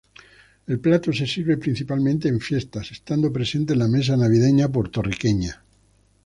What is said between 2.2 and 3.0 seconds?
en fiestas,